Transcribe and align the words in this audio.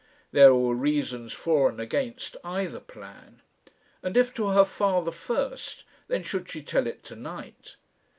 There 0.31 0.55
were 0.55 0.73
reasons 0.73 1.31
for 1.31 1.69
and 1.69 1.79
against 1.79 2.35
either 2.43 2.79
plan. 2.79 3.43
And 4.01 4.17
if 4.17 4.33
to 4.33 4.47
her 4.47 4.65
father 4.65 5.11
first, 5.11 5.83
then 6.07 6.23
should 6.23 6.49
she 6.49 6.63
tell 6.63 6.87
it 6.87 7.03
to 7.03 7.15
night? 7.15 7.75